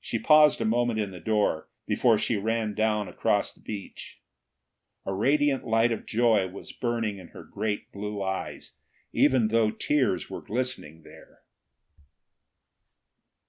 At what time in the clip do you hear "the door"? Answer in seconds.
1.12-1.68